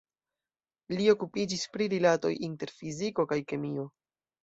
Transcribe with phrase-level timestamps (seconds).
[1.01, 3.91] Li okupiĝis pri rilatoj inter fiziko kaj kemio.